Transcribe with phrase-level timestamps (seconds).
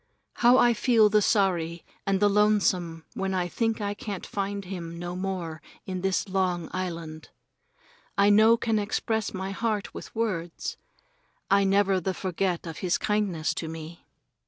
[0.37, 4.97] How I feel the sorry and the lonesome when I think I can't find him
[4.97, 7.29] no more in this long island.
[8.17, 10.75] I no can express my heart with words.
[11.51, 14.03] I never the forget of his kindness to me.